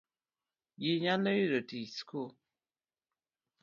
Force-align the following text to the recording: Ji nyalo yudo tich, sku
Ji 0.81 0.91
nyalo 1.03 1.29
yudo 1.37 1.59
tich, 1.69 1.93
sku 1.99 2.23